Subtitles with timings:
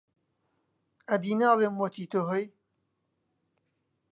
[1.09, 2.45] ئەدی ناڵێم، وەتی تۆ هەی،